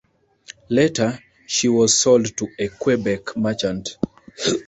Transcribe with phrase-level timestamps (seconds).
[0.69, 3.97] Later, she was sold to a Quebec merchant.